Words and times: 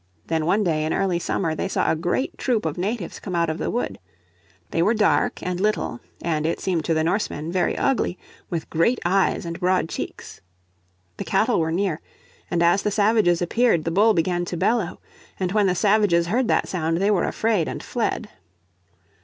Then 0.25 0.47
one 0.47 0.63
day 0.63 0.83
in 0.83 0.93
early 0.95 1.19
summer 1.19 1.53
they 1.53 1.67
saw 1.67 1.91
a 1.91 1.95
great 1.95 2.35
troop 2.39 2.65
of 2.65 2.75
natives 2.75 3.19
come 3.19 3.35
out 3.35 3.51
of 3.51 3.59
the 3.59 3.69
wood. 3.69 3.99
They 4.71 4.81
were 4.81 4.95
dark 4.95 5.37
and 5.43 5.59
little, 5.59 5.99
and 6.23 6.47
it 6.47 6.59
seemed 6.59 6.85
to 6.85 6.95
the 6.95 7.03
Norsemen 7.03 7.51
very 7.51 7.77
ugly, 7.77 8.17
with 8.49 8.67
great 8.71 8.97
eyes 9.05 9.45
and 9.45 9.59
broad 9.59 9.89
cheeks. 9.89 10.41
The 11.17 11.23
cattle 11.23 11.59
were 11.59 11.71
near, 11.71 12.01
and 12.49 12.63
as 12.63 12.81
the 12.81 12.89
savages 12.89 13.43
appeared 13.43 13.83
the 13.83 13.91
bull 13.91 14.15
began 14.15 14.43
to 14.45 14.57
bellow. 14.57 14.99
And 15.39 15.51
when 15.51 15.67
the 15.67 15.75
savages 15.75 16.25
heard 16.25 16.47
that 16.47 16.67
sound 16.67 16.97
they 16.97 17.11
were 17.11 17.25
afraid 17.27 17.67
and 17.67 17.83
fled. 17.83 18.27